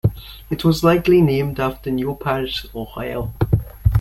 It 0.49 0.65
was 0.65 0.83
likely 0.83 1.21
named 1.21 1.59
after 1.59 1.91
New 1.91 2.15
Paris, 2.15 2.65
Ohio. 2.73 3.35